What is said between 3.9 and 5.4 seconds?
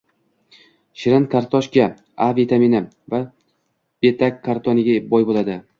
beta-karotinga boy